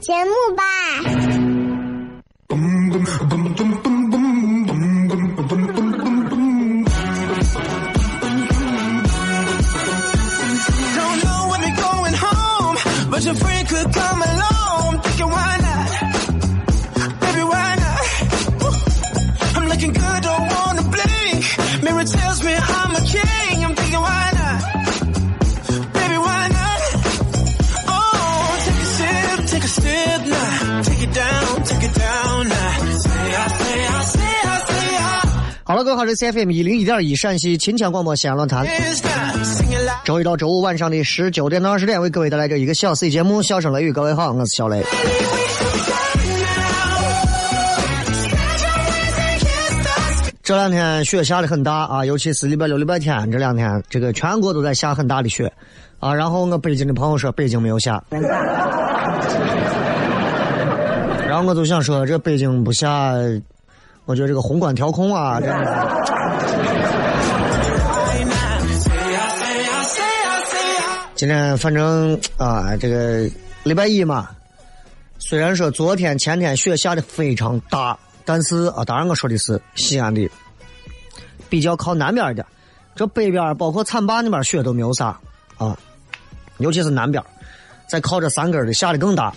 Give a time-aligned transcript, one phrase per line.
[0.00, 0.62] 节目吧。
[36.10, 38.66] 好了，各位好，这是 FM 一零一点一陕西秦腔广播西安论坛。
[40.04, 43.90] 周一到周五晚上的十九点到二十点，为各位带来这一个小 C 节目《笑声雷雨》。
[43.92, 44.82] 各位好，我是小雷。
[50.42, 55.52] 这两天雪下的很大啊，尤其是礼拜六、礼拜天这两天，这个全国都在下很大的雪
[56.00, 56.12] 啊。
[56.12, 58.02] 然后我北京的朋友说北京没有下，
[61.28, 63.14] 然后我就想说这北京不下。
[64.10, 65.70] 我觉得这个宏观调控啊，这样的。
[71.14, 73.30] 今天反正啊，这个
[73.62, 74.28] 礼拜一嘛，
[75.20, 80.28] 虽然说昨天、前天雪下的非常大，但是啊，当然我说的是西安的，
[81.48, 82.44] 比较靠南边的，
[82.96, 85.16] 这北边包括浐灞那边雪都没有啥
[85.56, 85.78] 啊，
[86.58, 87.22] 尤其是南边，
[87.86, 89.32] 再靠着山根的下的更大。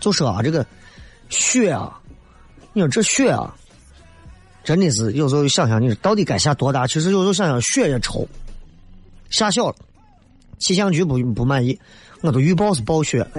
[0.00, 0.66] 就说啊，这个
[1.28, 1.96] 雪啊。
[2.72, 3.54] 你说这雪啊，
[4.62, 6.86] 真的是有时候想想，你说到底该下多大？
[6.86, 8.26] 其实有时候想想，雪也抽，
[9.28, 9.74] 下小了，
[10.58, 11.78] 气象局不不满意，
[12.20, 13.26] 我都预报是暴雪。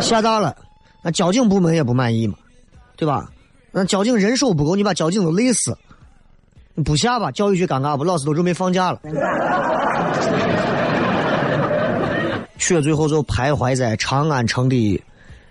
[0.00, 0.54] 下大了，
[1.02, 2.36] 那交警部门也不满意嘛，
[2.96, 3.28] 对吧？
[3.72, 5.76] 那交警人手不够，你把交警都累死。
[6.84, 8.04] 不下吧，教育局尴尬不？
[8.04, 9.00] 老师都准备放假了。
[12.58, 15.02] 雪最后就徘徊在长安城的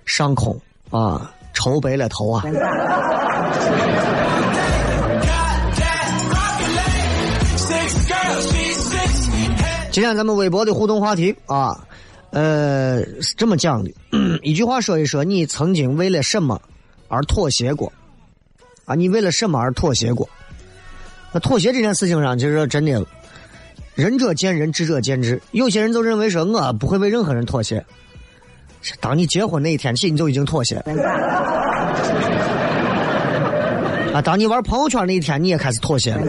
[0.05, 0.59] 上空。
[0.89, 2.43] 啊，愁白了头啊！
[9.91, 11.73] 今天咱们微博的互动话题啊，
[12.31, 13.91] 呃，是这么讲的，
[14.43, 16.61] 一句话说一说，你曾经为了什么
[17.07, 17.91] 而妥协过？
[18.83, 20.29] 啊，你为了什么而妥协过？
[21.31, 23.05] 那妥协这件事情上，其实真的，
[23.95, 25.41] 仁者见仁，智者见智。
[25.51, 27.85] 有些人就认为说，我不会为任何人妥协。
[28.99, 30.75] 当你结婚那一天起，你就已经妥协。
[34.13, 36.21] 啊，当你玩朋友圈那一天，你也开始妥协了，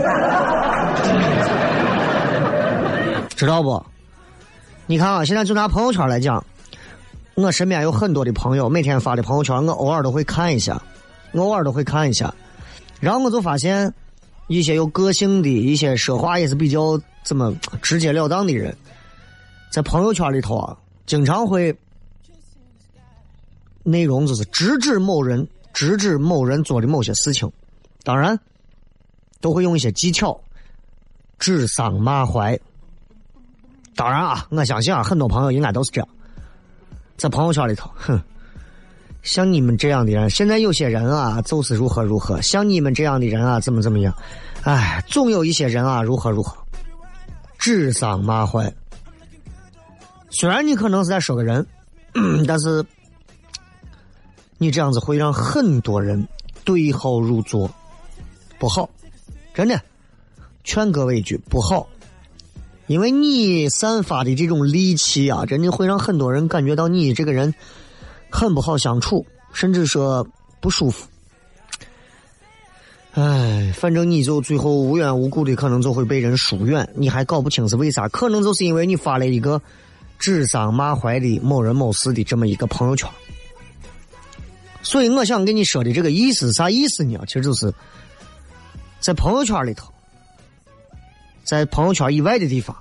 [3.36, 3.80] 知道不？
[4.86, 6.44] 你看啊，现在就拿朋友圈来讲，
[7.34, 10.82] 我身边有很多的朋友，每天发的朋友圈，我偶尔都会看一下，
[11.30, 12.34] 我偶尔都会看一下，
[12.98, 13.94] 然后我就发现
[14.48, 18.76] 一些有个性的一些说话也是比较这么直截了当的人，
[19.70, 20.76] 在朋友圈里头啊，
[21.06, 21.72] 经常会。
[23.88, 27.48] 内容就是直指某人，直指某人做的某些事情，
[28.02, 28.36] 当然
[29.40, 30.40] 都会用一些技巧，
[31.38, 32.58] 指桑骂槐。
[33.94, 36.08] 当然啊，我相信啊，很多朋友应该都是这样，
[37.16, 38.20] 在朋友圈里头，哼，
[39.22, 44.12] 像你们这样的人，现在有些人啊，就是如何如何，像你们这样的人啊，怎么怎么样，
[44.62, 46.56] 哎，总有一些人啊，如何如何，
[47.56, 48.74] 指桑骂槐。
[50.30, 51.64] 虽然你可能是在说个人，
[52.48, 52.84] 但是。
[54.58, 56.26] 你这样子会让很多人
[56.64, 57.70] 对号入座，
[58.58, 58.88] 不好，
[59.54, 59.80] 真的，
[60.64, 61.86] 劝各位一句，不好，
[62.86, 67.54] 因为你散发的这种戾气啊，真的会让很多人感觉到你这个人
[68.30, 70.26] 很不好相处，甚至说
[70.60, 71.06] 不舒服。
[73.12, 79.60] 唉，反正你就最后无缘无故的可能就会被人疏远，你还搞不清是为啥，可能就是因为你发了一个
[80.18, 83.08] 指桑骂槐的某人某事的这么一个朋友圈。
[84.86, 87.18] 所以我想跟你说的这个意思啥意思呢？
[87.26, 87.74] 其实就是
[89.00, 89.92] 在朋友圈里头，
[91.42, 92.76] 在朋友圈以外的地方，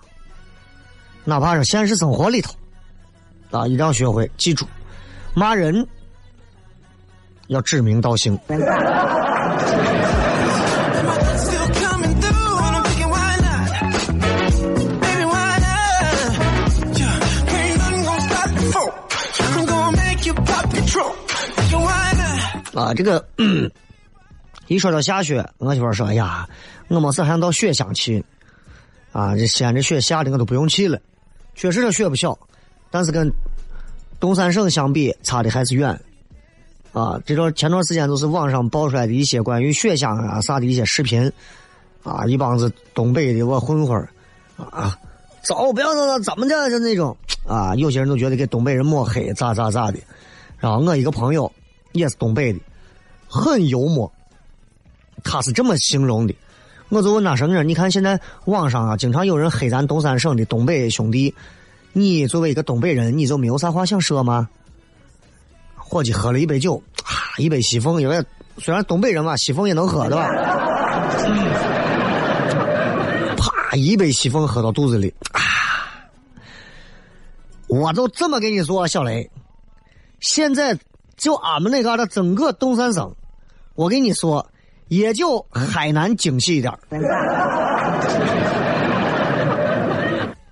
[1.24, 2.54] 哪怕是现实生活里头，
[3.50, 4.68] 啊，一定要学会记住，
[5.34, 5.88] 骂人
[7.48, 8.38] 要指名道姓。
[22.75, 23.25] 啊，这个
[24.68, 26.48] 一说到下雪，我媳妇说：“哎呀，
[26.89, 28.24] 我没事还想到雪乡去。”
[29.13, 31.00] 啊，这西安这雪下的我都不用去了。
[31.56, 32.38] 确实这雪不小，
[32.92, 33.31] 但是跟
[34.19, 35.98] 东三省相比，差的还是远。
[36.92, 41.31] 啊，这段前段时间都是网上爆出来的一些关于雪乡啊啥的一些视频，
[42.04, 43.98] 啊，一帮子东北的我混混
[44.57, 45.00] 啊，
[45.44, 47.16] 走不要那怎么的就那种
[47.48, 50.00] 啊，有些人都觉得给东北人抹黑，咋咋咋的。
[50.60, 51.50] 然后我一个朋友。
[51.95, 52.59] 也是东北的，
[53.27, 54.12] 很幽默。
[55.24, 56.36] 他是这么形容的，
[56.89, 57.63] 我就问他什么？
[57.63, 61.33] 你看现在网上啊，经常有人黑咱东三省的东北兄弟，
[61.94, 64.47] 你作为一个东北人，你就没有啥话想说吗？
[65.75, 68.24] 伙计喝了一杯酒，啊，一杯西风，因为
[68.57, 70.27] 虽然东北人嘛，西风也能喝，对吧？
[73.38, 75.42] 啪，一杯西风喝到肚子里，啊！
[77.68, 79.27] 我就这么跟你说，小雷，
[80.19, 80.77] 现在。
[81.18, 83.16] 就俺们那嘎达整个东三省，
[83.76, 84.46] 我跟你说，
[84.90, 86.74] 也就海南精细一点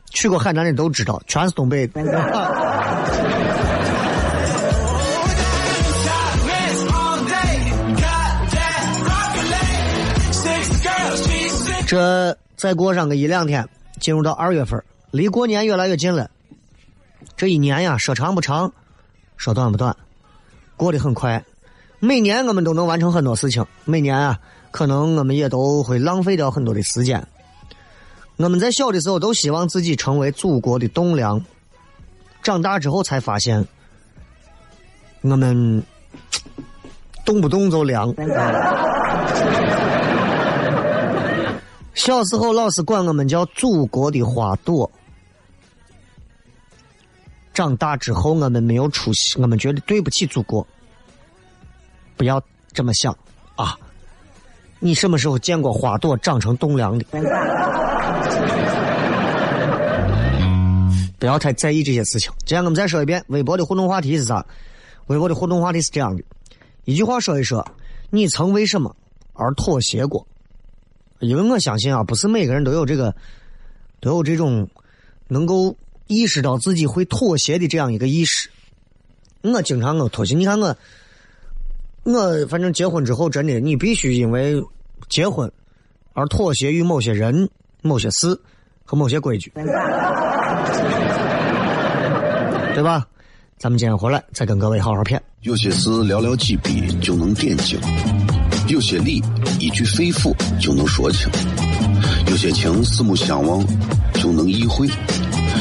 [0.09, 1.89] 去过海南的都知道，全是东北。
[11.85, 13.67] 这再过上个一两天，
[13.99, 14.81] 进入到二月份，
[15.11, 16.31] 离过年越来越近了。
[17.35, 18.71] 这一年呀，说长不长，
[19.35, 19.95] 说短不短。
[20.75, 21.43] 过得很快，
[21.99, 23.65] 每年我们都能完成很多事情。
[23.85, 24.39] 每年啊，
[24.71, 27.25] 可能我们也都会浪费掉很多的时间。
[28.37, 31.43] 我们在小的时候都希望自己成为祖国的栋梁，
[32.41, 33.65] 长大之后才发现，
[35.21, 35.83] 我们
[37.23, 38.13] 动不动就凉。
[41.93, 44.89] 小时候老师管我们叫祖国的花朵。
[47.53, 50.65] 长大之后，我们没有出息，我们觉得对不起祖国。
[52.17, 52.41] 不要
[52.71, 53.15] 这么想
[53.55, 53.77] 啊！
[54.79, 57.05] 你什么时候见过花朵长成栋梁的？
[61.19, 62.31] 不要太在意这些事情。
[62.39, 64.45] 今天我们再说一遍，微博的互动话题是啥？
[65.07, 66.23] 微博的互动话题是这样的：
[66.85, 67.65] 一句话说一说，
[68.09, 68.95] 你曾为什么
[69.33, 70.27] 而妥协过？
[71.19, 73.15] 因为我相信啊，不是每个人都有这个，
[74.01, 74.67] 都有这种
[75.27, 75.75] 能够。
[76.07, 78.49] 意识到自己会妥协的这样一个意识，
[79.41, 80.35] 我经常我妥协。
[80.35, 80.75] 你看我，
[82.03, 84.61] 我反正结婚之后，真的你必须因为
[85.09, 85.51] 结婚
[86.13, 87.49] 而妥协于某些人、
[87.81, 88.39] 某些事
[88.85, 89.51] 和某些规矩，
[92.73, 93.07] 对吧？
[93.57, 95.17] 咱们今天回来再跟各位好好谝。
[95.41, 97.79] 有些事寥寥几笔就能点睛，
[98.67, 99.23] 有些理
[99.57, 101.29] 一句肺腑就能说清，
[102.27, 103.65] 有些情四目相望
[104.15, 104.89] 就能意会。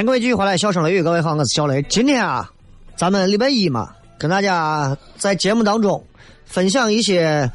[0.00, 1.82] 欢迎各位继续回来，笑声雷雨，各位好，我是小雷。
[1.82, 2.50] 今天啊，
[2.96, 6.02] 咱们礼拜一嘛，跟大家在节目当中
[6.46, 7.52] 分享一些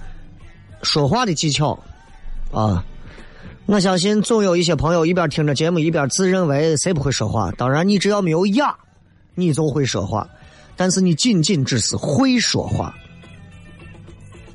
[0.83, 1.75] 说话的技巧
[2.51, 2.85] 啊。
[3.65, 7.51] 我相信总有一些朋友一边听着节目，一边自认为谁不会说话。
[7.53, 8.75] 当然，你只要没有哑，
[9.33, 10.29] 你就会说话。
[10.75, 12.93] 但是你仅仅只是会说话。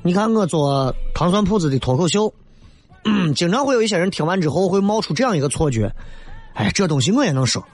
[0.01, 2.33] 你看我做糖蒜铺子的脱口秀，
[3.35, 5.93] 经常会有一些人听完之后会冒出这样一个错觉。
[6.53, 7.63] 哎，这东西我也能说。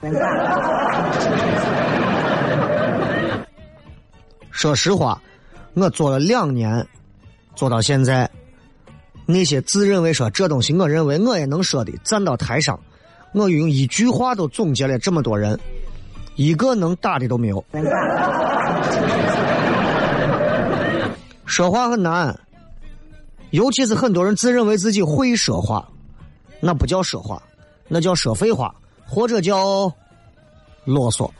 [4.50, 5.20] 说实话，
[5.74, 6.86] 我做了两年，
[7.54, 8.28] 做到现在，
[9.24, 12.80] 那些自认为说这东西我认为我也能说的，站到台上，
[13.32, 15.58] 我用一句话都总结了这么多人，
[16.34, 17.64] 一个能打的都没有。
[21.46, 22.38] 说话很难，
[23.50, 25.88] 尤其是很多人自认为自己会说话，
[26.60, 27.40] 那不叫说话。
[27.88, 28.74] 那叫说废话，
[29.06, 29.90] 或者叫
[30.84, 31.30] 啰嗦。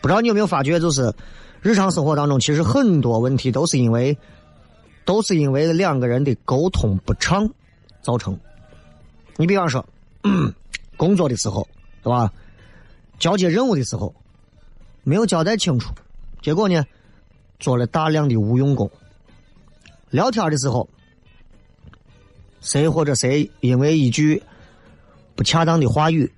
[0.00, 1.14] 不知道你有没有发觉，就是
[1.60, 4.16] 日常生活当中，其实很多问题都是因为，
[5.04, 7.46] 都是因为两个人的沟通不畅
[8.00, 8.38] 造成。
[9.36, 9.84] 你比方说，
[10.96, 11.68] 工作的时候，
[12.02, 12.32] 对吧？
[13.18, 14.14] 交接任务的时候，
[15.02, 15.92] 没有交代清楚，
[16.40, 16.82] 结果呢，
[17.60, 18.90] 做了大量的无用功。
[20.08, 20.88] 聊天的时候。
[22.64, 24.42] 谁或者谁因为一句
[25.36, 26.32] 不恰当的话语，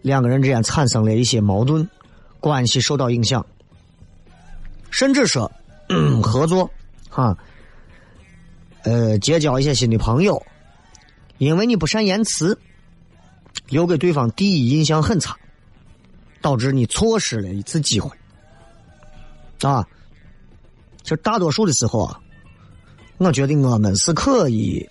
[0.00, 1.86] 两个人之间产生了一些矛盾，
[2.40, 3.44] 关系受到影响，
[4.90, 5.52] 甚至说
[6.22, 6.70] 合作，
[7.10, 7.36] 哈，
[8.84, 10.42] 呃，结交一些新的朋友，
[11.36, 12.58] 因为你不善言辞，
[13.68, 15.36] 留给对方第一印象很差，
[16.40, 18.10] 导致你错失了一次机会，
[19.60, 19.86] 啊，
[21.02, 22.20] 其实大多数的时候啊。
[23.18, 24.86] 我觉得我们是可以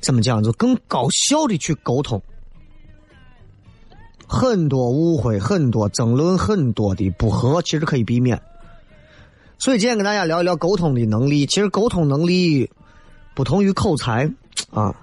[0.00, 2.22] 怎么讲，就更高效的去沟通。
[4.26, 8.40] 很多误会、很多争论、很多的不和，其实可以避免。
[9.58, 11.46] 所以今天跟大家聊一聊沟通的能力。
[11.46, 12.70] 其实沟通能力
[13.34, 14.30] 不同于口才
[14.70, 14.94] 啊，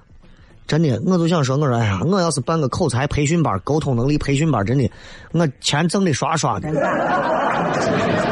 [0.66, 4.90] 真的，我就想说，我说哎呀，我要是办个口才培训班、沟通能力培训班，真的，
[5.34, 6.70] 我钱挣的刷刷的。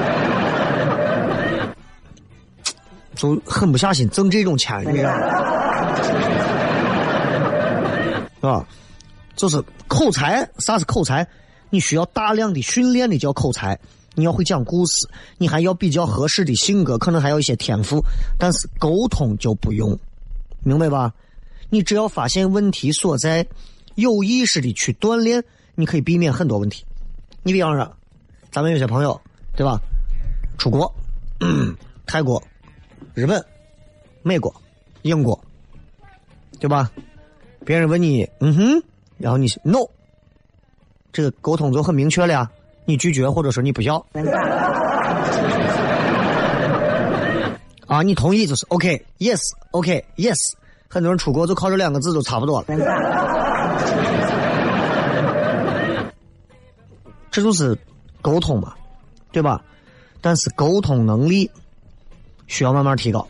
[3.20, 5.12] 就狠不下心挣这种钱，你知道
[8.40, 8.66] 吧？
[9.36, 11.28] 就是口才，啥是口才？
[11.70, 13.78] 你需要大量的训练的叫口才。
[14.16, 14.94] 你要会讲故事，
[15.38, 18.02] 你还要比较合适的性格，可能还有一些天赋。
[18.38, 20.00] 但是沟通就不用，
[20.64, 21.14] 明白吧？
[21.70, 23.46] 你只要发现问题所在，
[23.96, 25.44] 有意识的去锻炼，
[25.76, 26.86] 你可以避免很多问题。
[27.44, 27.92] 你比方说，
[28.50, 29.20] 咱们有些朋友，
[29.58, 29.78] 对吧？
[30.58, 30.96] 出国，
[32.08, 32.42] 泰国。
[33.20, 33.46] 日本、
[34.24, 34.54] 美国、
[35.02, 35.38] 英国，
[36.58, 36.90] 对吧？
[37.66, 38.82] 别人问你，嗯哼，
[39.18, 39.80] 然后你 no，
[41.12, 42.50] 这个沟通就很明确了呀。
[42.86, 43.98] 你拒绝或者说你不要，
[47.88, 50.54] 啊，你同意就是 OK，yes，OK，yes。
[50.88, 52.68] 很多人出国就靠这两个字就差不多了。
[57.30, 57.78] 这就是
[58.22, 58.74] 沟通嘛，
[59.34, 59.62] 对吧？
[60.22, 61.52] 但是沟通能力。
[62.50, 63.26] 需要慢慢提高，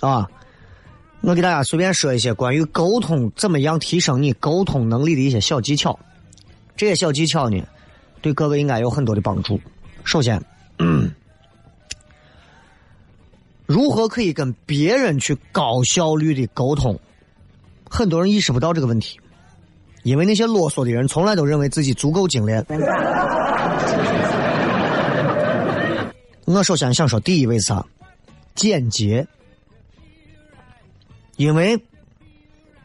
[0.00, 0.28] 啊！
[1.22, 5.96] 我给大家随便说一些关于沟通怎么样提升你沟通能力的一些小技巧。
[6.76, 7.62] 这些小技巧呢，
[8.20, 9.60] 对各位应该有很多的帮助。
[10.02, 10.42] 首先，
[13.66, 16.98] 如何可以跟别人去高效率的沟通？
[17.88, 19.20] 很多人意识不到这个问题，
[20.02, 22.66] 因为那些啰嗦的人从来都认为自己足够精炼。
[26.46, 27.86] 我首先想说，第一位是啥？
[28.62, 29.26] 简洁，
[31.34, 31.82] 因为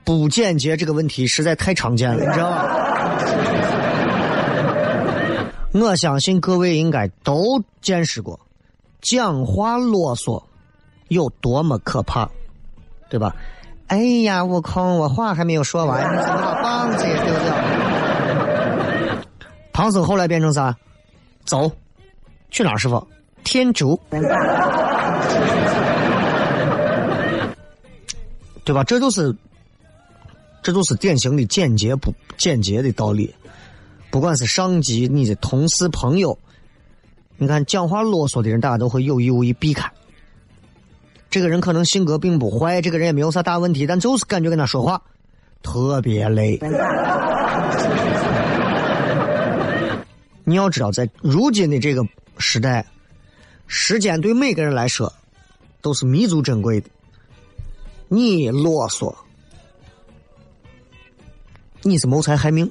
[0.03, 2.65] 不简洁这个问题实在太常见了，你知道吗？
[5.73, 8.39] 我相信各位应该都见识过，
[9.01, 10.43] 讲话啰嗦
[11.09, 12.27] 有多么可怕，
[13.07, 13.35] 对吧？
[13.85, 17.53] 哎呀，悟空，我话还没有说完，你怎么把棒子也丢掉？
[19.71, 20.75] 唐僧后来变成啥？
[21.45, 21.71] 走，
[22.49, 22.77] 去哪儿？
[22.79, 23.07] 师傅，
[23.47, 23.97] 天竺。
[28.65, 28.83] 对吧？
[28.83, 29.33] 这就是，
[30.61, 33.33] 这都是典型的简洁不简洁的道理。
[34.11, 36.37] 不管是上级、你的同事、朋友，
[37.37, 39.89] 你看讲话啰嗦的人，大家都会有意无意避开。
[41.29, 45.01] 这个人可能性格并不坏，这个人也没有啥大问题，但就是感觉跟他说话
[45.63, 46.59] 特别累。
[50.43, 52.05] 你要知道，在如今的这个
[52.37, 52.85] 时代，
[53.67, 55.13] 时间对每个人来说
[55.81, 56.89] 都是弥足珍贵的。
[58.07, 59.13] 你啰嗦，
[61.83, 62.69] 你是谋财害命。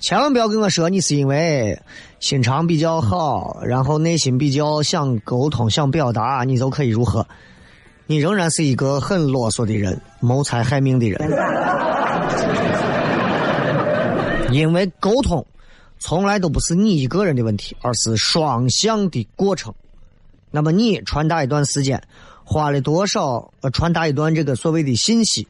[0.00, 1.78] 千万不要跟我说你是因为
[2.20, 7.26] 心肠比较好，然后内心比较想沟通、想表达，你就可以如何？
[8.06, 11.20] 你仍然是一个很啰嗦的人，谋财害命的人。
[14.52, 15.46] 因为沟通
[16.00, 19.72] 从来都不是你一个人的问题，而是双向的过程。
[20.50, 22.02] 那么你传达一段时间，
[22.42, 23.52] 花了多少？
[23.60, 25.46] 呃，传达一段这个所谓的信息，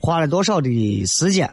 [0.00, 1.52] 花了多少的时间，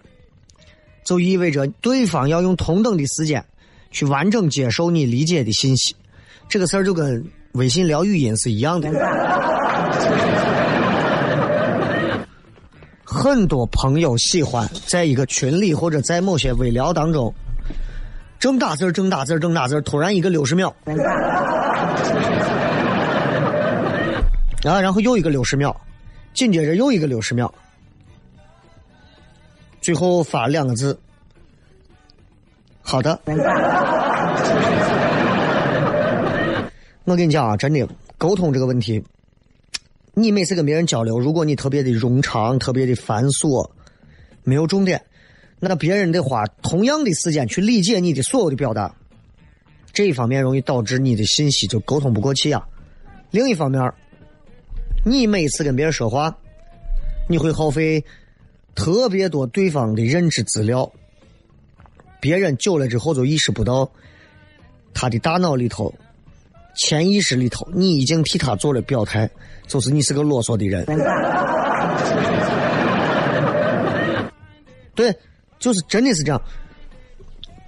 [1.04, 3.46] 就意味着对方要用同等的时间
[3.92, 5.96] 去完整接受你理解的信息。
[6.48, 8.90] 这个事儿就跟微信聊语音是一样的。
[13.04, 17.34] 很多朋友喜欢在一个群里或者在某些微聊当中，
[18.40, 20.74] 正打字儿正打字儿正打字突然一个六十秒。
[24.64, 25.76] 啊，然后又一个六十秒，
[26.34, 27.54] 紧接着又一个六十秒，
[29.82, 31.00] 最后发两个字
[32.82, 33.20] ：“好的。”
[37.06, 39.04] 我跟你讲啊，真的，沟通这个问题，
[40.14, 43.70] 你每次跟别人交流，如果你特别的冗长、特别的繁琐，
[44.44, 45.02] 没有重点，
[45.60, 48.96] 那别人得花同样的时间去理解你的所有的表达，
[49.94, 52.68] 这一方面容易导致你的信息就沟通不过去啊。
[53.32, 53.94] 另一方面。
[55.06, 56.36] 你每次跟别人说话，
[57.30, 58.04] 你会耗费
[58.76, 60.92] 特别多对方的认知资料，
[62.20, 63.90] 别人久了之后就意识不到，
[64.94, 65.96] 他的大脑里头、
[66.76, 69.30] 潜意识里头，你已经替他做了表态，
[69.68, 70.86] 就是你是个啰嗦的人。
[74.94, 75.16] 对，
[75.60, 76.42] 就是真的是这样。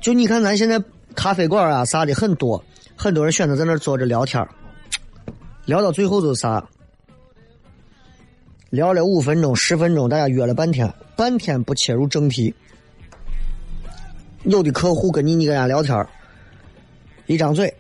[0.01, 0.82] 就你看，咱现在
[1.15, 2.63] 咖啡馆啊啥的很多，
[2.95, 4.43] 很多人选择在那坐着聊天
[5.65, 6.63] 聊到最后就是啥？
[8.71, 12.56] 聊了五分钟、十分钟，大家约了半天，半天不切入正题。
[14.43, 16.08] 有的客户跟你你跟人家聊天
[17.27, 17.71] 一张嘴，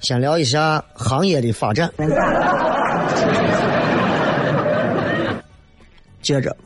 [0.00, 1.88] 先聊一下行业的发展，
[6.22, 6.56] 接着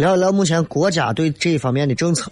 [0.00, 2.30] 聊一聊目前国家对这一方面的政策，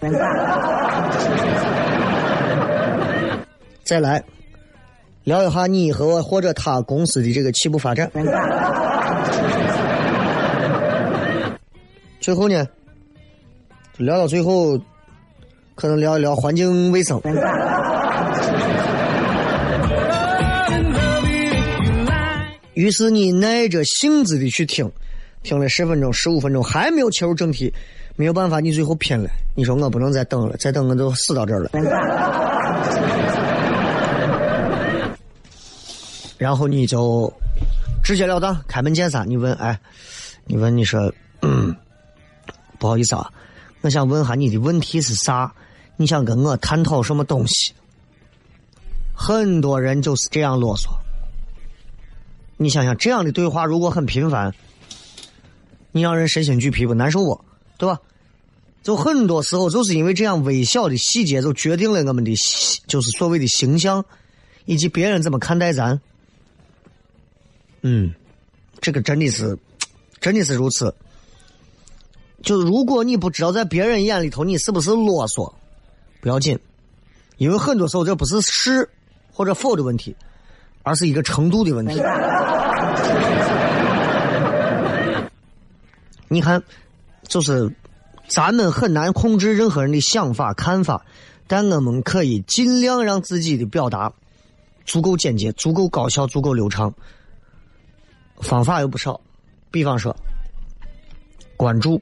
[3.83, 4.23] 再来
[5.23, 8.09] 聊一下你和或者他公司的这个起步发展。
[12.19, 12.67] 最后呢，
[13.97, 14.75] 聊到最后，
[15.75, 17.21] 可能聊一聊环境卫生。
[22.73, 24.91] 于是你耐着性子的去听，
[25.43, 27.73] 听了十分钟、十五分钟，还没有切入正题，
[28.15, 29.29] 没有办法，你最后拼了。
[29.55, 31.69] 你说我不能再等了，再等我就死到这儿了。
[36.37, 37.31] 然后你就
[38.03, 39.79] 直截了当、开门见山，你问，哎，
[40.45, 41.75] 你问你说，嗯。
[42.77, 43.29] 不好意思啊，
[43.81, 45.53] 我想问下你的问题是啥？
[45.97, 47.73] 你想跟我探讨什么东西？
[49.13, 50.87] 很多人就是这样啰嗦。
[52.55, 54.55] 你想想，这样的对话如果很频繁，
[55.91, 57.41] 你让人身心俱疲不难受不？
[57.77, 57.99] 对吧？
[58.81, 62.33] 就很多时候就是因为这样微小的细节，就决定了我们的
[62.87, 64.05] 就是所谓的形象，
[64.65, 65.99] 以及别人怎么看待咱。
[67.81, 68.13] 嗯，
[68.79, 69.57] 这个真的是，
[70.21, 70.95] 真的是如此。
[72.41, 75.53] 就是如果你不知道在别人眼里头你是不是啰嗦，
[76.21, 76.57] 不要紧，
[77.37, 78.89] 因为很多时候这不是是
[79.31, 80.15] 或者否的问题，
[80.83, 81.99] 而是一个程度的问题。
[86.29, 86.63] 你看，
[87.27, 87.75] 就是
[88.27, 91.05] 咱们很难控制任何人的想法看法，
[91.47, 94.13] 但我们可以尽量让自己的表达
[94.85, 96.93] 足够简洁、足够高效、足够流畅。
[98.39, 99.19] 方法有不少，
[99.69, 100.15] 比方说
[101.57, 102.01] 关注。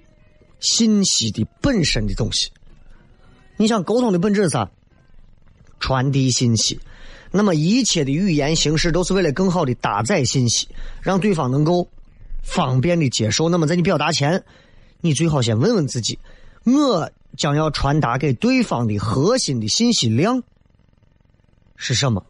[0.59, 2.49] 信息的本身的东西，
[3.57, 4.67] 你想沟通的本质是啥？
[5.79, 6.79] 传递信息。
[7.29, 10.67] 那么一切的语言形式都是为了更好的搭载信息，
[10.99, 11.87] 让对方能够
[12.47, 13.49] 方便的接受。
[13.49, 14.41] 那么在你表达前，
[15.01, 16.17] 你最好先问问自己：
[16.63, 20.41] 我将要传达给对方的核心的信息量
[21.75, 22.23] 是什么？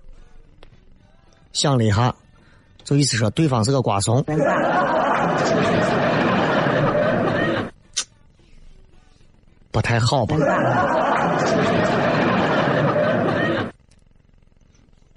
[1.54, 2.16] 想了一下，
[2.84, 4.24] 就意思说对方是个瓜怂。
[9.72, 10.36] 不太好吧？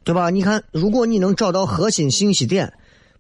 [0.05, 0.29] 对吧？
[0.29, 2.73] 你看，如果你能找到核心信息点，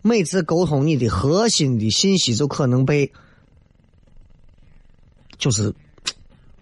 [0.02, 3.12] 每次沟通你的核心的信息就可能被，
[5.38, 5.74] 就是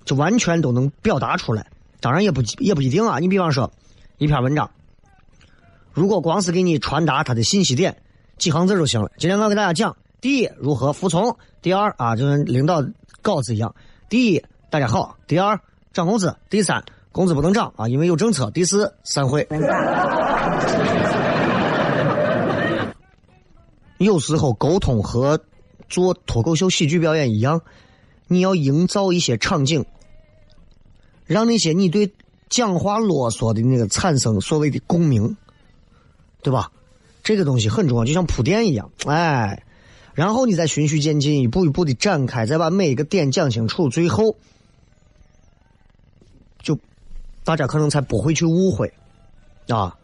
[0.05, 1.67] 就完全都能表达出来。
[2.01, 3.19] 当然也不也不一定啊。
[3.19, 3.73] 你比方说
[4.19, 4.71] 一篇文章，
[5.93, 8.03] 如果光是给你传达它的信息点，
[8.39, 9.11] 几行字就行了。
[9.19, 12.85] 今天我给大家讲：第一，如何服从；第二啊，就跟领导
[13.23, 13.71] 稿子一样；
[14.09, 14.45] 第一。
[14.71, 15.59] 大家好，第二
[15.95, 18.51] 涨工资，第三工资不能涨啊，因为有政策。
[18.51, 19.49] 第四散会。
[23.99, 25.41] 有时候沟通和
[25.89, 27.61] 做脱口秀喜剧表演一样，
[28.27, 29.85] 你要营造一些场景，
[31.27, 32.13] 让那些你对
[32.49, 35.37] 讲话啰嗦的那个产生所谓的共鸣，
[36.43, 36.73] 对吧？
[37.23, 39.63] 这个东西很重要，就像铺垫一样，哎，
[40.15, 44.37] 然后你再循序渐进，一步一步的展开，再把每一个点讲清楚，最后
[46.63, 46.79] 就。
[47.45, 48.93] 大家可能才不会去误会，
[49.69, 49.97] 啊，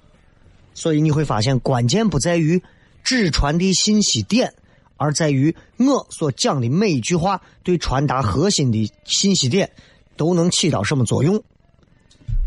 [0.73, 2.63] 所以你会发现关键不在于
[3.05, 4.53] 只传递信息点，
[4.97, 9.71] 而在于我所讲的每一句话对传达核心的信息点
[10.17, 11.41] 都能起到什么作用。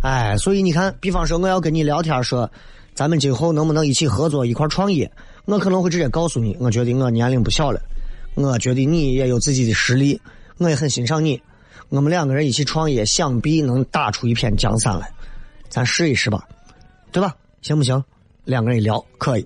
[0.01, 2.51] 哎，所以你看，比方说我要跟你聊天说，
[2.93, 5.09] 咱们今后能不能一起合作一块创业？
[5.45, 7.79] 我可能会直接告诉你，我觉得我年龄不小了，
[8.35, 10.19] 我觉得你也有自己的实力，
[10.57, 11.41] 我也很欣赏你。
[11.89, 15.09] 我们两个人一起创业，想必能打出一片江山来。
[15.69, 16.47] 咱试一试吧，
[17.11, 17.35] 对吧？
[17.61, 18.03] 行不行？
[18.43, 19.45] 两个人一聊，可以。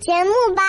[0.00, 0.62] 节目吧。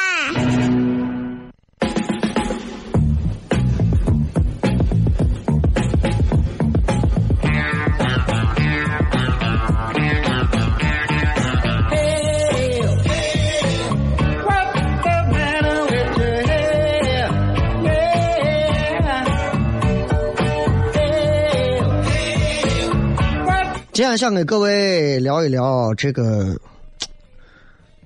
[23.92, 26.58] 今天想给各位聊一聊这个，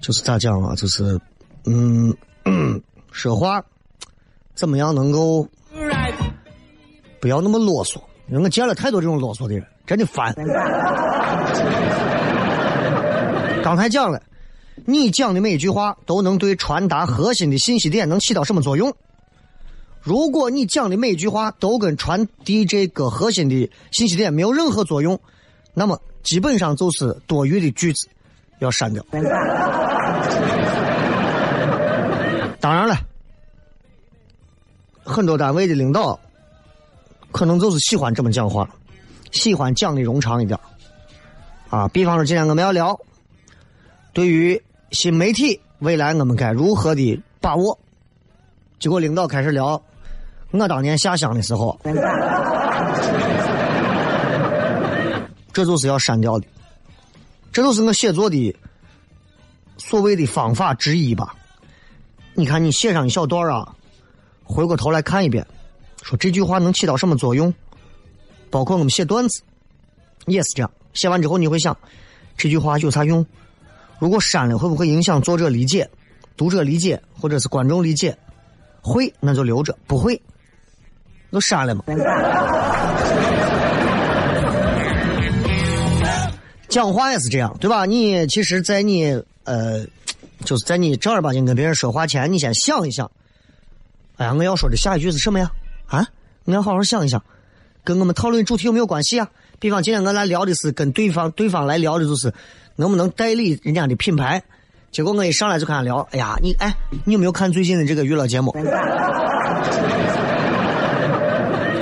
[0.04, 0.76] 就是咋讲啊？
[0.76, 1.18] 就是，
[1.64, 2.14] 嗯，
[3.14, 3.64] 说话
[4.54, 5.48] 怎么样能够
[7.22, 8.02] 不要那么啰嗦？
[8.28, 10.36] 因为我见了太多这种啰嗦的人，真的烦。
[13.64, 14.22] 刚才讲了，
[14.86, 18.94] 你讲的每一句话都能对传达核心的信息点能起到什么作用？
[20.02, 25.18] 如果你讲的每一句话都跟传递这个核心的信息点没有任何作用。
[25.74, 28.10] 那么基本上就是多余的句子
[28.60, 29.02] 要删掉。
[32.64, 32.96] 当然了，
[35.04, 36.18] 很多单位的领导
[37.30, 38.70] 可能就是喜欢这么讲话，
[39.34, 40.58] 喜欢讲的冗长一点。
[41.70, 42.98] 啊，比方说今天我们要聊，
[44.14, 47.78] 对于新媒体未来我们该如何的把握，
[48.80, 49.84] 结果领导开始聊
[50.52, 51.78] 我当年下乡的时候。
[55.52, 56.48] 这就是要删掉的，
[57.52, 58.56] 这就是我写作的
[59.78, 61.36] 所谓的方法之一吧。
[62.36, 63.76] 你看，你写上一小段啊，
[64.44, 65.46] 回过头来看一遍，
[66.02, 67.54] 说这句话能起到什么作用？
[68.50, 69.42] 包括我们写段子
[70.26, 71.78] 也是这样，写完之后你会想，
[72.36, 73.26] 这句话有啥用？
[74.00, 75.90] 如果删了，会不会影响作者理解、
[76.36, 78.18] 读者理解或者是观众理解？
[78.82, 80.22] 会，那就留着；不会，
[81.32, 81.84] 都删了嘛。
[86.68, 87.86] 讲话也是这样，对吧？
[87.86, 89.86] 你其实，在你呃，
[90.44, 93.10] 就是在你正儿八经跟别人说话前，你先想一想，
[94.18, 95.52] 哎呀，我要说的下一句是什么呀？
[95.88, 96.08] 啊，
[96.44, 97.24] 你要好好想一想，
[97.84, 99.30] 跟我们讨论主题有没有关系啊？
[99.60, 102.34] 比方今天我来聊的是跟对方，对方来聊的就是
[102.76, 104.44] 能不能代理人家的品牌。
[104.92, 106.76] 结果我一上来就跟他聊，哎呀，你哎，
[107.06, 108.56] 你有没有看最近的这个娱乐节目？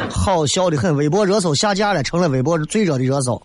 [0.10, 3.42] 好笑的很，微博热搜下架了，成了微博最热的热搜。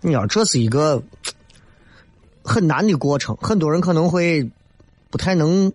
[0.00, 1.02] 你要这是一个
[2.42, 4.50] 很难的过程，很多人可能会
[5.10, 5.72] 不太能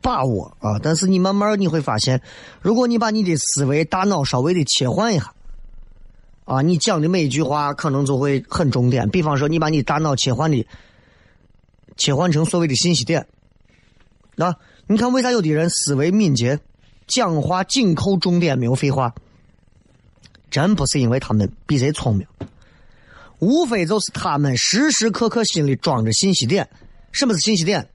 [0.00, 0.78] 把握啊。
[0.82, 2.20] 但是你慢慢你会发现，
[2.60, 5.32] 如果你把你的思维、大脑稍微的切换一下，
[6.44, 9.08] 啊，你讲的每一句话可能就会很重点。
[9.08, 10.66] 比方说，你把你大脑切换的
[11.96, 13.26] 切换成所谓的信息点，
[14.36, 14.56] 啊，
[14.86, 16.58] 你看为啥有的人思维敏捷，
[17.06, 19.14] 讲话紧扣重点，没有废话？
[20.50, 22.26] 真不是因为他们比谁聪明。
[23.42, 26.68] 无非就是他们时时刻刻心里装着信息点。
[27.10, 27.88] 什么是信息点？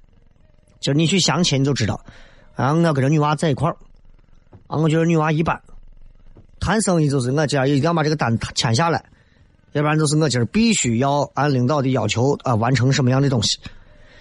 [0.81, 2.03] 就是你去相亲你就知道，
[2.55, 3.77] 啊，我跟这女娃在一块儿，
[4.67, 5.59] 啊，我觉得女娃一般。
[6.59, 9.05] 谈生意就是我今儿一定要把这个单签下来，
[9.71, 13.57] 要不然就是我今儿必须要按领导的要求啊完成什么样的东西。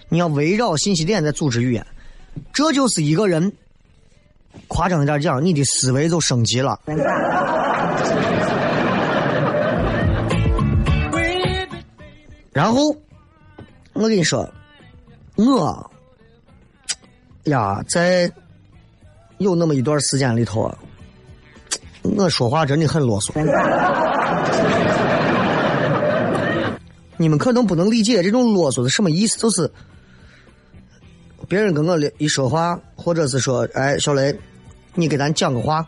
[0.07, 1.85] 你要围绕信息点在组织语言，
[2.53, 3.51] 这就是一个人
[4.69, 6.79] 夸张一点讲，你的思维就升级了。
[12.57, 12.89] 然后，
[13.93, 14.49] 我跟你说，
[15.35, 15.91] 我
[17.43, 18.27] 呀，在
[19.37, 20.75] 有那么一段时间里头，
[22.01, 23.31] 我说话真的很啰嗦。
[27.17, 29.71] 你们可能不能理解这种啰嗦是什么意思，就是
[31.47, 34.35] 别人跟我一说话，或者是说，哎，小雷，
[34.95, 35.87] 你给咱讲个话，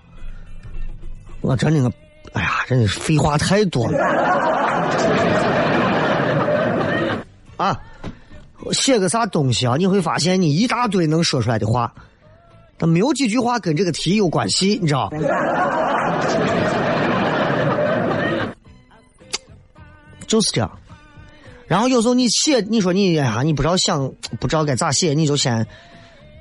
[1.42, 1.92] 我真的，
[2.34, 5.39] 哎呀，真的是废话太多了。
[7.60, 7.78] 啊，
[8.72, 9.76] 写个啥东西啊？
[9.76, 11.94] 你会发现你一大堆能说出来的话，
[12.78, 15.10] 但没有几句话跟这个题有关系，你知道？
[20.26, 20.72] 就是这样。
[21.68, 25.68] 然后有时候你写，你说你呀，你不知道想，不知道该咋写，你就先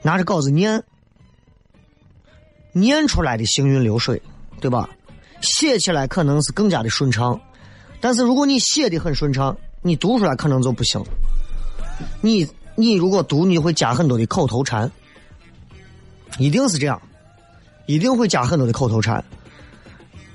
[0.03, 0.85] 拿着稿子念，
[2.71, 4.23] 念出来的行云流水，
[4.61, 4.89] 对吧？
[5.41, 7.41] 写起来可能是更加的顺畅，
[8.01, 9.57] 但是如果你写的很顺畅。
[9.81, 11.03] 你读出来可能就不行，
[12.21, 14.91] 你你如果读，你会加很多的口头禅，
[16.39, 17.01] 一定是这样，
[17.87, 19.25] 一定会加很多的口头禅。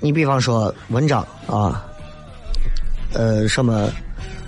[0.00, 1.84] 你比方说文章啊，
[3.12, 3.88] 呃，什么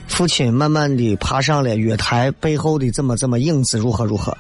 [0.09, 4.37] 父亲慢慢的爬上了月台背后的怎么怎么影子如何如何，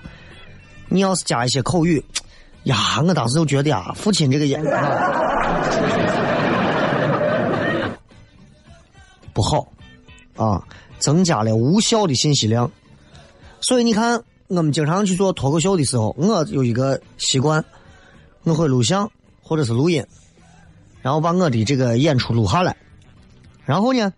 [0.88, 2.04] 你要是加一些口语，
[2.64, 4.72] 呀，我当时就觉得呀，父亲这个演员
[9.32, 9.66] 不好。
[10.36, 10.62] 啊，
[10.98, 12.70] 增加了无效的信息量，
[13.60, 17.64] 所以你看，我们经常去做脱口秀的时候，我有一个习惯，
[18.44, 19.10] 我会录像
[19.42, 20.04] 或者是录音，
[21.02, 22.76] 然后把我的这个演出录下来，
[23.64, 24.12] 然后呢，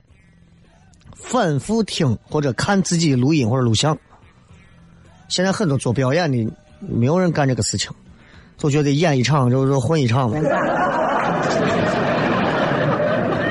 [1.15, 3.97] 反复听或者看自己录音或者录像。
[5.29, 6.51] 现在很多做表演的，
[6.81, 7.91] 没有人干这个事情，
[8.57, 10.31] 就觉得演一场就是混一场，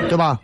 [0.08, 0.40] 对吧？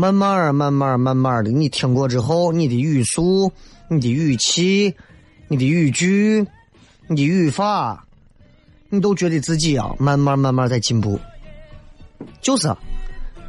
[0.00, 3.50] 慢慢儿、慢慢儿、慢慢儿的，你听过之后，你的语速、
[3.88, 4.94] 你的语气、
[5.48, 6.46] 你的语句、
[7.08, 8.06] 你的语法，
[8.90, 11.18] 你都觉得自己啊，慢慢慢慢在进步。
[12.40, 12.72] 就是，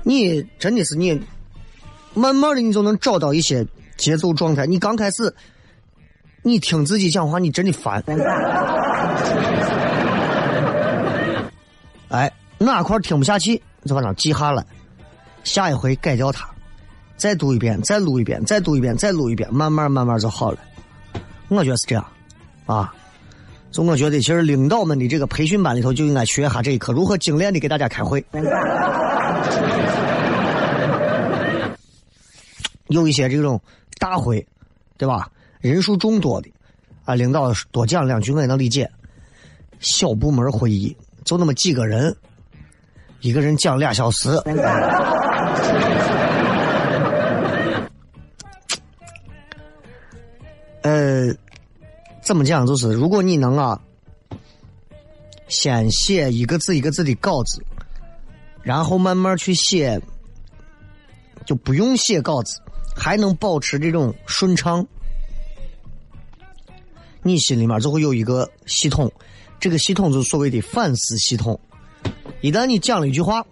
[0.01, 1.21] 你真的是你，
[2.15, 3.63] 慢慢的你就能找到一些
[3.95, 4.65] 节奏状态。
[4.65, 5.31] 你刚开始，
[6.41, 8.03] 你听自己讲话，你真的烦。
[12.07, 14.65] 哎，哪块听不下去，就把它记下来。
[15.43, 16.49] 下一回改掉它，
[17.17, 20.59] 再读一遍，再录一遍，再读一遍，再录一遍，慢慢慢慢就好了。
[21.47, 22.05] 我觉得是这样，
[22.65, 22.93] 啊，
[23.71, 28.23] 就我觉得，其实领导们的这个培训班里头就应该学一下这一课，如何精炼的给大家开会。
[32.87, 33.59] 有一些这种
[33.99, 34.45] 大会，
[34.97, 35.29] 对吧？
[35.59, 36.51] 人数众多的，
[37.05, 38.89] 啊，领导多讲两句我也能理解。
[39.79, 42.15] 小部门会议就那么几个人。
[43.21, 44.29] 一个人讲俩小时，
[50.81, 51.35] 呃，
[52.21, 52.65] 怎么讲？
[52.65, 53.79] 就是如果你能啊，
[55.47, 57.63] 先写一个字一个字的稿子，
[58.63, 60.01] 然后慢慢去写，
[61.45, 62.61] 就不用写稿子，
[62.95, 64.87] 还能保持这种顺畅，
[67.23, 69.11] 你心里面就会有一个系统，
[69.59, 71.59] 这个系统就是所谓的反思系统。
[72.41, 73.45] 一旦你讲了一句话，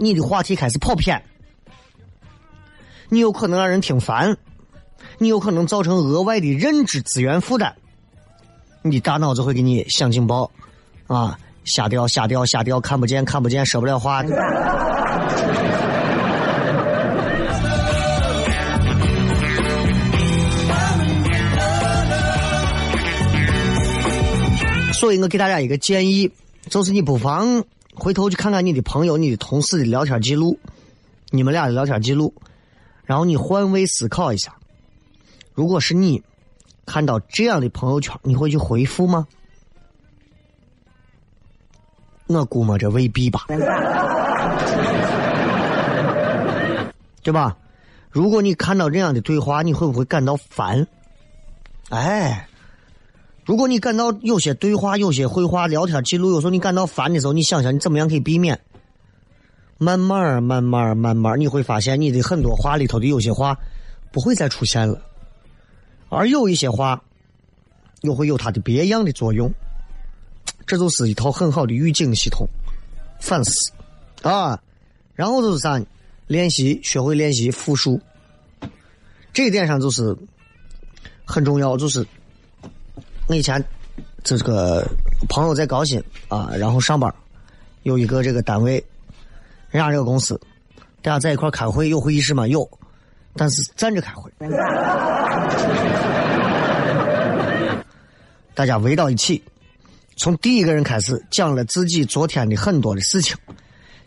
[0.00, 1.20] 你的话题开始跑偏，
[3.08, 4.36] 你有可能让人听烦，
[5.18, 7.74] 你有可能造成额外的认知资源负担，
[8.82, 10.52] 你大脑子会给你响警报，
[11.08, 14.22] 啊，瞎掉瞎掉瞎掉，看不见看不见，说不了话。
[24.92, 26.30] 所以我给大家一个建议，
[26.70, 27.64] 就是你不妨
[27.98, 30.58] 回头去看看你的朋友、你的同事的聊天记录，
[31.30, 32.32] 你们俩的聊天记录，
[33.04, 34.54] 然后你换位思考一下，
[35.52, 36.22] 如果是你
[36.86, 39.26] 看到这样的朋友圈，你会去回复吗？
[42.28, 43.46] 我估摸着未必吧，
[47.22, 47.56] 对吧？
[48.10, 50.86] 如果你看到这样的对话，你会不会感到烦？
[51.90, 52.47] 哎。
[53.48, 58.60] 如果你感到有些对话、有些会话、聊天记录，有时候你感到烦的时候，你想想你怎么样可以避免？
[59.78, 63.58] 慢慢、慢慢、慢慢，你会发现你的很多话里头的有些话
[64.12, 65.00] 不会再出现了，
[66.10, 67.02] 而有一些话
[68.02, 69.50] 又会有它的别样的作用。
[70.66, 72.46] 这就是一套很好的预警系统，
[73.18, 73.72] 反思
[74.20, 74.60] 啊，
[75.14, 75.82] 然后就是啥？
[76.26, 77.98] 练习，学会练习复述。
[79.32, 80.14] 这一点上就是
[81.24, 82.06] 很重要，就是。
[83.28, 83.62] 我以前
[84.24, 84.88] 这个
[85.28, 87.14] 朋友在高新啊，然后上班
[87.82, 88.82] 有一个这个单位，
[89.70, 90.40] 人家这个公司，
[91.02, 92.48] 大家在一块开会有会议室吗？
[92.48, 92.66] 有，
[93.36, 94.32] 但是站着开会，
[98.54, 99.42] 大家围到一起，
[100.16, 103.36] 从第一个人开始讲了自己昨天的很多的事情，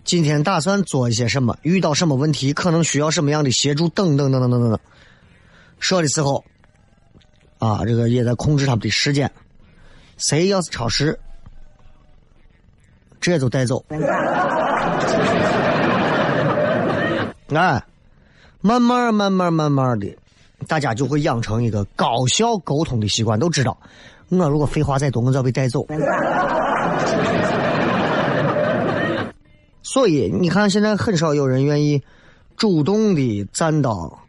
[0.03, 4.79] 今天打算做一些什么，遇到什么问题，可能需要什么样的协助，等等等等等等等，
[5.79, 6.43] 说的时候。
[7.61, 9.31] 啊，这个也在控制他们的时间。
[10.17, 11.19] 谁要是超时，
[13.19, 13.85] 直接就带走。
[17.53, 17.83] 哎，
[18.61, 20.07] 慢慢慢慢慢慢的，
[20.67, 23.37] 大家就会养成一个高效沟通的习惯。
[23.37, 23.77] 都知道，
[24.29, 25.85] 我如果废话再多，我就要被带走。
[29.83, 32.01] 所以你看，现在很少有人愿意
[32.57, 34.19] 主动的站到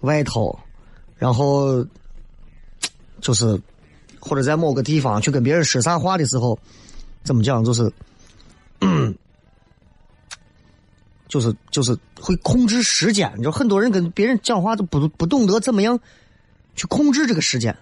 [0.00, 0.58] 外头，
[1.18, 1.84] 然后。
[3.20, 3.60] 就是，
[4.20, 6.58] 或者在某个地方去跟别人说啥话的时候，
[7.24, 7.64] 怎么讲？
[7.64, 7.92] 就是，
[11.28, 13.30] 就是就是会控制时间。
[13.42, 15.98] 就很多人跟别人讲话都不不懂得怎么样
[16.74, 17.76] 去控制这个时间。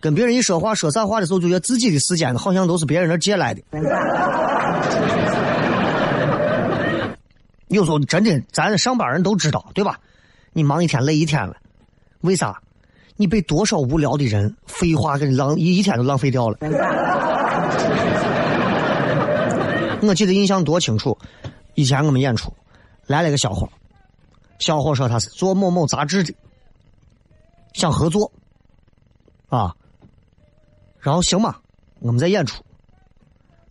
[0.00, 3.62] 跟别人一说话说啥话的时候，就觉得自己的时间好像都是别人那借来的。
[7.68, 9.98] 有时候真的，咱上班人都知道，对吧？
[10.52, 11.56] 你忙一天累一天了，
[12.20, 12.60] 为啥？
[13.16, 16.58] 你被多少无聊的人废话给你浪一一天都浪费掉了。
[20.02, 21.16] 我记得印象多清楚，
[21.74, 22.52] 以前我们演出
[23.06, 23.68] 来了个小伙，
[24.58, 26.34] 小伙说他是做某某杂志的，
[27.72, 28.30] 想合作，
[29.48, 29.74] 啊，
[31.00, 31.60] 然后行吧，
[32.00, 32.62] 我们在演出，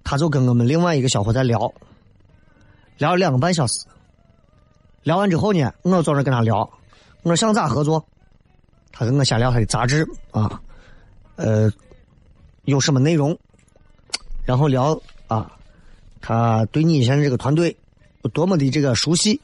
[0.03, 1.71] 他就跟我们另外一个小伙在聊，
[2.97, 3.86] 聊了两个半小时，
[5.03, 6.69] 聊完之后呢，我坐那跟他聊，
[7.21, 8.03] 我说想咋合作？
[8.97, 10.58] 他跟我先聊他的杂志啊，
[11.36, 11.69] 呃，
[12.63, 13.38] 有什么内容，
[14.45, 15.51] 然后聊啊，
[16.21, 17.75] 他对你现在这个团队
[18.21, 19.38] 有多么的这个熟悉，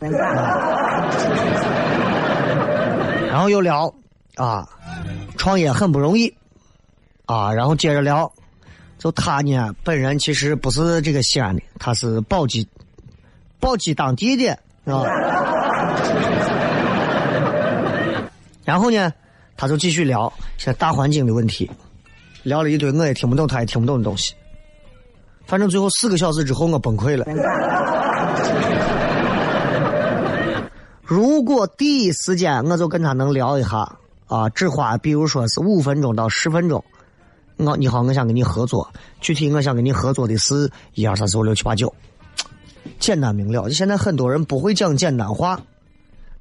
[3.27, 3.93] 然后又聊
[4.35, 4.65] 啊，
[5.35, 6.33] 创业很不容易
[7.25, 8.31] 啊，然后接着聊，
[8.97, 12.65] 就他呢本人其实不是这个西安的，他是宝鸡，
[13.59, 15.03] 宝鸡当地的啊，
[18.63, 19.11] 然后呢。
[19.57, 21.69] 他就继续聊现在大环境的问题，
[22.43, 24.33] 聊了一堆我也听不懂，他也听不懂的东西。
[25.45, 27.25] 反正最后四个小时之后，我崩溃了。
[31.03, 33.97] 如果第一时间我就跟他能聊一下
[34.27, 36.83] 啊，只花比如说是五分钟到十分钟，
[37.57, 38.89] 我你好，我想跟你合作，
[39.19, 41.93] 具体我想跟你合作的是一二三四五六七八九，
[42.97, 43.69] 简单明了。
[43.69, 45.59] 现在很多人不会讲简单话，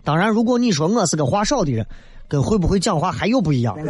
[0.05, 1.85] 当然，如果你说我是个话少的人。
[2.31, 3.83] 跟会不会讲话还有不一样，你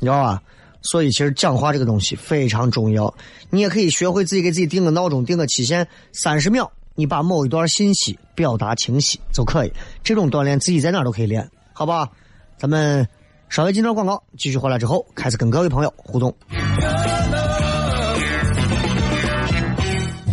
[0.00, 0.42] 知道吧？
[0.80, 3.14] 所以其实讲话这个东西非常重要。
[3.50, 9.72] 你也可以学会自己给自己定个闹钟，定个期限，三十秒，你把某一段信息表达清晰就可以。
[10.02, 12.08] 这种锻炼自己在哪都可以练，好不好？
[12.56, 13.06] 咱们
[13.50, 16.34] 稍微进段广告，继续回来之后开始跟各位朋友互动。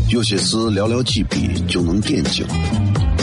[0.08, 2.48] 有些事寥寥几笔就能点睛。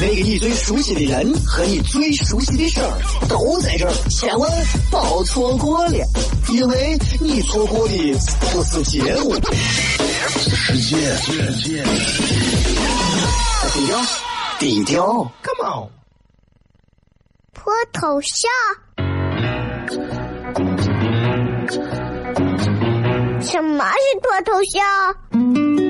[0.00, 2.98] 那个你最熟悉的人和你最熟悉的事儿
[3.28, 4.50] 都在这儿，千万
[4.90, 6.06] 别错过了，
[6.48, 7.94] 因为你错过的
[8.50, 9.34] 不是节目，
[10.38, 10.96] 是世界。
[13.72, 14.00] 低调，
[14.58, 15.90] 低调，Come on，
[17.52, 18.50] 脱头像？
[23.42, 25.89] 什么是脱头像？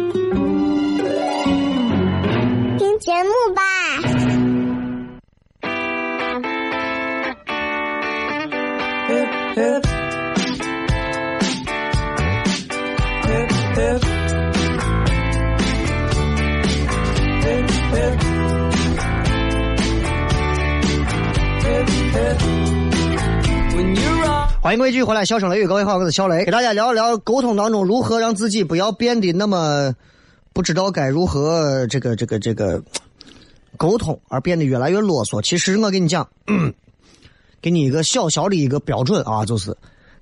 [3.01, 3.61] 节目吧。
[24.61, 29.95] 欢迎各位继续回来，笑声雷雨，各位好，我是小雷，给大家聊一聊沟通当中如何让自己不要变得那么。
[30.53, 32.83] 不知道该如何这个这个这个
[33.77, 35.41] 沟通，而变得越来越啰嗦。
[35.41, 36.27] 其实我跟你讲，
[37.61, 39.75] 给你一个小小的一个标准啊，就是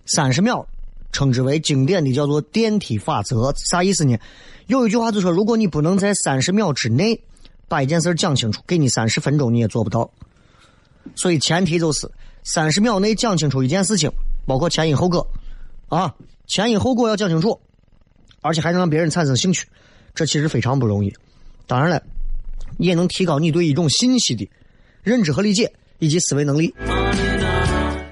[0.05, 0.65] 三十秒，
[1.11, 3.53] 称之为经典的叫做电梯法则。
[3.57, 4.17] 啥意思呢？
[4.67, 7.19] 有一句话就说，如果你不能在三十秒之内
[7.67, 10.09] 把一件事讲清楚，给你三十分钟你也做不到。
[11.15, 12.09] 所以前提就是
[12.43, 14.11] 三十秒内讲清楚一件事情，
[14.45, 15.27] 包括前因后果
[15.88, 16.13] 啊，
[16.45, 17.59] 前因后果要讲清楚，
[18.41, 19.67] 而且还能让别人产生兴趣。
[20.20, 21.15] 这其实非常不容易，
[21.65, 22.03] 当然了，
[22.78, 24.45] 也能提高你对一种信息的
[25.01, 26.76] 认知和理解以及思维能力。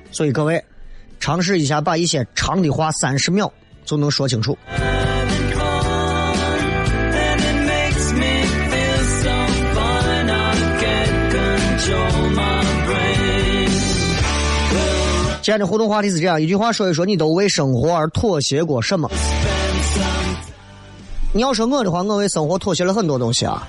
[0.10, 0.64] 所以各位，
[1.20, 3.52] 尝试一下把一些长的话三十秒
[3.84, 4.58] 就能说清楚。
[15.42, 19.12] 今天的互动话题是这样：一句话说一说，你都为生活而妥协过什么？
[21.38, 23.68] 你要说我的话，我为生活妥协了很多东西啊！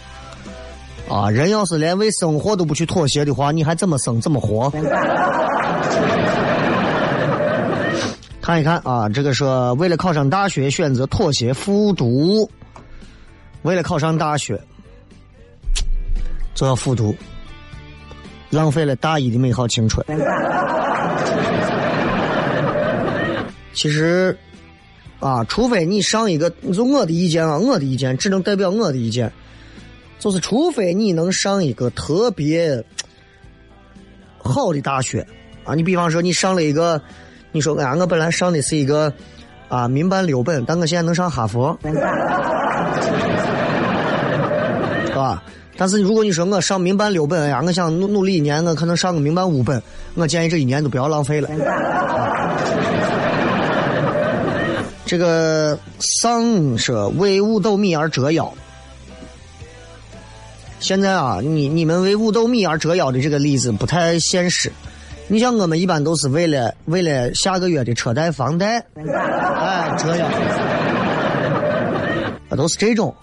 [1.06, 4.72] 啊，人要是连为生活都不去妥协的话，你还怎么生怎么活？
[8.40, 12.50] 看一看啊，这个说为了考上大学选择妥协复读，
[13.60, 14.58] 为了考上大学
[16.54, 17.14] 就要复读，
[18.48, 20.02] 浪费了大一的美好青春。
[23.74, 24.34] 其实。
[25.20, 29.32] 啊，除非你上一个，就我的意见啊，我的意见只能代表我的意见，
[30.18, 32.84] 就是除非你能上一个特别
[34.38, 35.26] 好的大学
[35.64, 37.02] 啊，你比方说你上了一个，
[37.50, 39.12] 你说啊，我本来上的是一个
[39.68, 41.76] 啊民办六本，但我现在能上哈佛，
[45.06, 45.42] 是吧？
[45.76, 49.82] 但是如果你说我上民办六本呀，我想努努力一年，我可能上个民办五本，
[50.14, 51.48] 我建议这一年都不要浪费了。
[55.08, 58.52] 这个丧说为五斗米而折腰。
[60.80, 64.70] 现在啊，你你们为五斗米而折腰的这个例子不太现实。
[65.26, 70.28] 你像我们一般都是为了为了下个月的车贷房贷，哎，折腰，
[72.54, 73.14] 都是这种。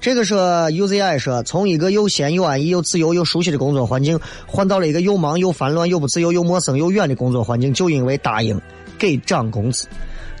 [0.00, 8.60] 这个说 UZI 说，从一个又闲又安逸又自由又熟悉的工作环境，换到了一个又忙又烦乱又不自由又陌生又远的工作环境，就因为答应
[8.96, 9.88] 给涨工资。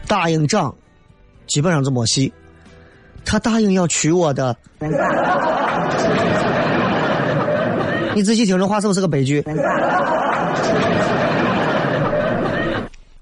[0.08, 0.74] 答应涨，
[1.46, 2.32] 基本上就没戏。
[3.24, 4.56] 他答应要娶我的，
[8.14, 9.44] 你仔细听这话是不是个悲剧？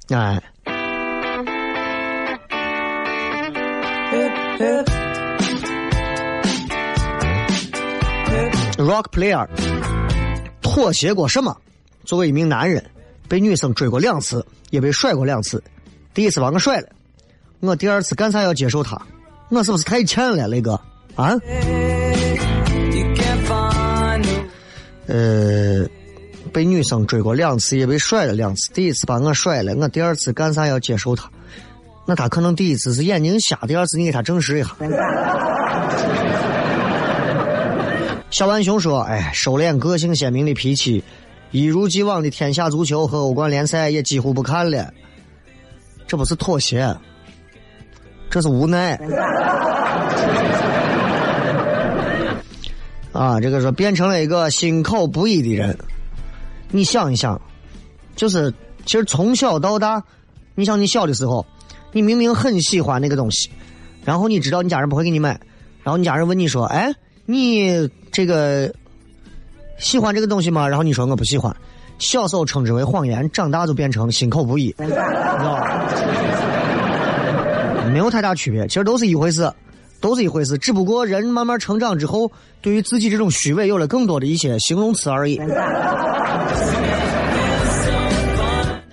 [0.09, 0.41] 哎
[8.78, 9.49] ，Rock player，
[10.62, 11.57] 妥协过什么？
[12.05, 12.84] 作为一名男人，
[13.28, 15.61] 被女生追过两次，也被甩过两次。
[16.16, 16.88] 第一次把我甩了，
[17.60, 18.98] 我第二次干啥要接受他？
[19.50, 20.80] 我是不是太欠了，雷哥？
[21.14, 21.34] 啊？
[25.08, 25.86] 呃，
[26.54, 28.72] 被女生追过两次，也被甩了两次。
[28.72, 31.28] 第一次把我甩了，我第二次干啥要接受他？
[32.06, 34.74] 那他可能第一次是眼睛瞎，第二次你给他证实一下。
[38.30, 41.04] 小万雄说：“哎，收敛个性鲜明的脾气。”
[41.52, 44.90] 一如既往的天下足球和欧冠联赛也几乎不看了。
[46.07, 46.96] 这不是妥协，
[48.30, 48.94] 这是无奈。
[53.12, 55.76] 啊，这个说变成了一个心口不一的人。
[56.70, 57.40] 你想一想，
[58.14, 58.52] 就是
[58.84, 60.02] 其实从小到大，
[60.54, 61.46] 你想你小的时候，
[61.92, 63.48] 你明明很喜欢那个东西，
[64.04, 65.40] 然后你知道你家人不会给你买，
[65.82, 66.92] 然后你家人问你说：“哎，
[67.24, 68.70] 你这个
[69.78, 71.57] 喜欢这个东西吗？”然后你说我不喜欢。
[71.99, 75.86] 小时候称之为谎言，长大就变成心口不一，知道吧？
[77.90, 79.51] 没有太大区别，其实都是一回事，
[80.01, 80.59] 都是一回事。
[80.59, 82.30] 只不过人慢慢成长之后，
[82.61, 85.40] 对于自己这种虚伪有了更多的一些形容词而已。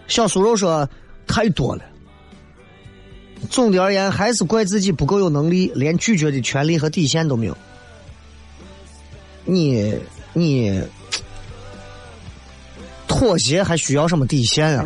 [0.07, 0.87] 小酥肉说
[1.27, 1.81] 太多了。
[3.49, 7.57] 总的而言，还是怪自己不够有能力，连拒绝的权利和底线都没有。
[9.43, 9.93] 你
[10.31, 10.81] 你。
[13.13, 14.83] 妥协还需要什么底线啊？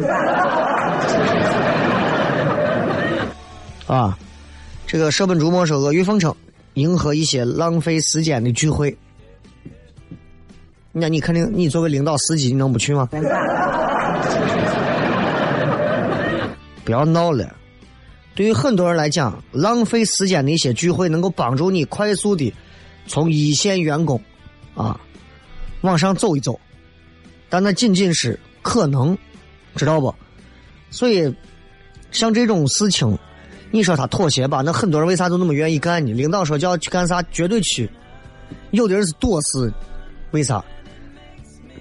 [3.87, 4.19] 啊，
[4.85, 6.35] 这个舍本逐末说阿谀奉承，
[6.73, 8.95] 迎合一些浪费时间的聚会。
[10.91, 13.07] 那你肯定，你作为领导司机，你能不去吗？
[16.83, 17.55] 不要闹了。
[18.35, 22.53] 对于很多人来讲，浪费时间的一些聚会，能够帮助你快速的
[23.07, 24.21] 从一线员工
[24.75, 24.99] 啊
[25.81, 26.59] 往上走一走。
[27.49, 29.17] 但那仅仅是可能，
[29.75, 30.13] 知道不？
[30.89, 31.33] 所以，
[32.11, 33.17] 像这种事情，
[33.71, 36.13] 你说他妥协吧，那很多人为啥都那么愿意干呢？
[36.13, 37.89] 领导说叫去干啥，绝对去。
[38.71, 39.71] 有的人是躲死，
[40.31, 40.63] 为啥？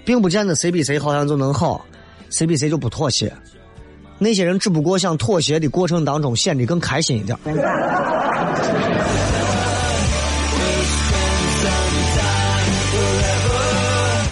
[0.05, 1.85] 并不见得谁比谁好像就能好，
[2.29, 3.33] 谁比谁就不妥协。
[4.19, 7.37] 那些人只不过想妥协的过程当中显得更开心一点。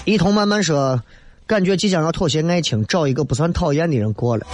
[0.06, 1.02] 一同慢慢说。
[1.48, 4.46] 感觉即将要妥协爱情，找一个不算讨厌的人过了。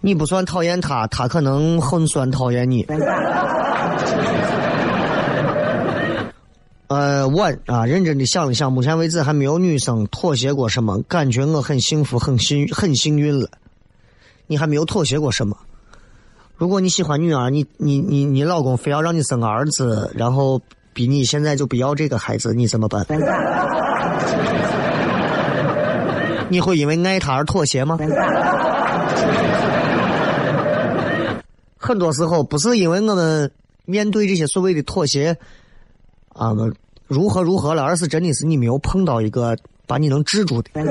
[0.00, 2.86] 你不算讨厌他，他可能很算讨厌你。
[6.88, 13.50] 呃，我啊，认真的想了想，目前为止还没有女生妥协过什么，感觉我很幸福，很幸很幸运了。
[14.46, 15.54] 你还没有妥协过什么？
[16.56, 20.58] 如果你喜欢女儿，你你你你老公非要让你生个儿子，然后
[20.94, 23.04] 逼你现在就不要这个孩子，你怎么办？
[26.48, 27.98] 你会因为爱他而妥协吗？
[31.76, 33.50] 很多时候不是因为我们
[33.84, 35.36] 面对这些所谓的妥协
[36.34, 36.52] 啊，
[37.06, 40.70] 如何如何了，而是真的是你没有碰到一个把你能治住的。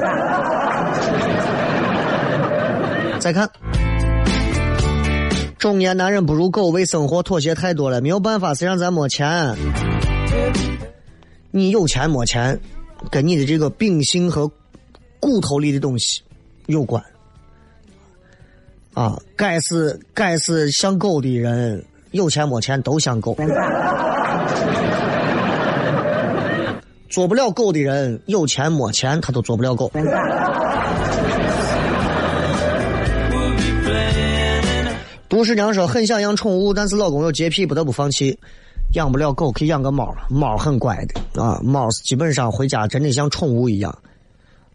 [3.20, 3.50] 再看，
[5.58, 9.56] 中年男人不如狗，为生活妥协太多了，没有办法，谁让咱没钱？
[11.52, 12.60] 你有钱没钱，
[13.12, 14.50] 跟你的这个秉性和。
[15.20, 16.22] 骨头里的东西
[16.68, 17.04] 有关
[18.94, 19.20] 啊！
[19.36, 23.36] 该是该是像狗的人，有钱没钱都像狗；
[27.10, 29.92] 做不了狗的人，有钱没钱他都做不了狗。
[35.30, 38.40] 杜十娘说很想养宠物，但是老公有洁癖，不得不放弃。
[38.94, 43.96] 养不了狗，可以养个猫，猫很乖的啊，猫基本上回家真的像宠物一样。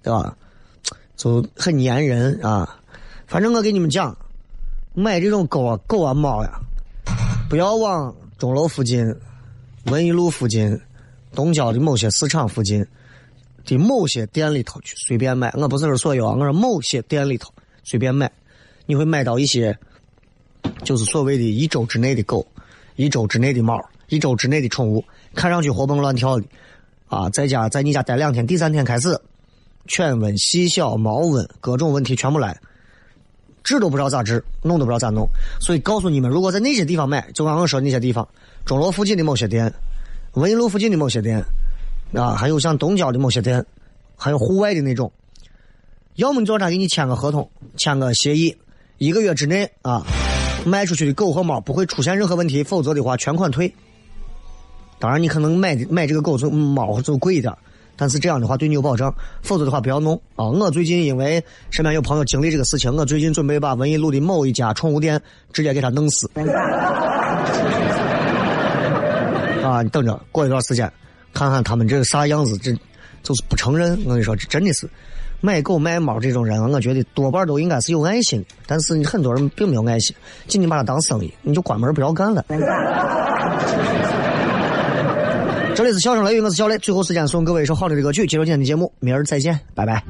[0.03, 0.37] 对吧？
[1.17, 2.79] 就很粘人啊。
[3.27, 4.17] 反正我给你们讲，
[4.93, 6.61] 买这种狗啊、狗啊、猫呀，
[7.49, 9.15] 不要往钟楼附近、
[9.87, 10.79] 文艺路附近、
[11.35, 12.87] 东郊的某些市场附近
[13.65, 15.51] 的某些店里头去随便买。
[15.57, 17.51] 我不是说所有啊，我说某些店里头
[17.85, 18.31] 随便买，
[18.85, 19.79] 你会买到一些
[20.85, 22.47] 就是所谓的一周之内的狗、
[22.97, 25.03] 一周之内的猫、一周之内的宠物，
[25.35, 26.45] 看上去活蹦乱跳的
[27.07, 29.19] 啊，在家在你家待两天，第三天开始。
[29.87, 32.59] 犬瘟、细小、猫瘟，各种问题全部来，
[33.64, 35.28] 治都不知道咋治，弄都不知道咋弄。
[35.61, 38.26] 所以告诉你们，如果在那些地方买，就刚刚说那些地方，
[38.64, 39.72] 钟楼附近的某些店，
[40.35, 41.45] 文艺路附近的某些店，
[42.14, 43.64] 啊，还有像东郊的某些店，
[44.16, 45.11] 还有户外的那种，
[46.14, 48.57] 要么你找他给你签个合同，签个协议，
[48.99, 50.07] 一个月之内啊，
[50.64, 53.74] 卖出去的狗和猫不会出现任何问题，否则的话全款退。
[54.99, 57.53] 当然，你可能买的买这个狗就猫就贵一点。
[58.03, 60.45] 但是这样的话对你有保障，否则的话不要弄啊！
[60.47, 61.41] 我最近因为
[61.71, 65.23] 身边有朋友经历这个事情，我最近准备把文艺路的某一家宠物店
[65.53, 66.29] 直接给他弄死。
[69.63, 70.93] 啊，你等着，过一段时间
[71.33, 72.73] 看看他们这个啥样子，这
[73.23, 73.97] 就是不承认。
[74.05, 74.91] 我跟你说，这真的是
[75.41, 80.13] 买狗卖猫这种人，我觉得多半都应该是有爱心，但是很多人并没有爱心，
[80.49, 82.45] 仅仅把它当生意，你就关门不要干了。
[85.75, 86.77] 这里是笑声雷雨，我是小雷。
[86.79, 90.05] 最后时间送各位一首好听的歌曲，结束今天的节目，明儿再见，拜拜。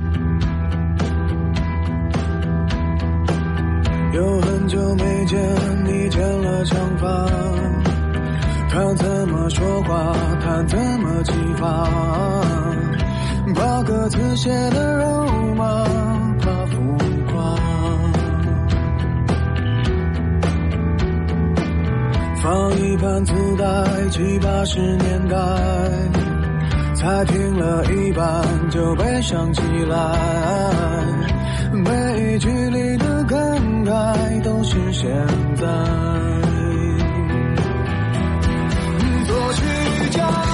[4.13, 5.39] 有很久没见
[5.85, 7.27] 你剪了长发，
[8.71, 11.89] 他怎么说话，他怎么激发，
[13.55, 15.87] 把歌词写的肉麻，
[22.43, 23.65] 放一盘磁带，
[24.11, 25.37] 七八十年代，
[26.97, 29.97] 才听了一半就悲伤起来。
[31.73, 33.39] 每一句里的感
[33.85, 35.09] 慨都是现
[35.55, 35.67] 在。
[39.25, 40.52] 作曲家。